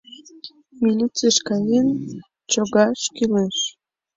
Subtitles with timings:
[0.83, 1.87] —Милицийыш каен
[2.51, 3.57] чогаш кӱлеш.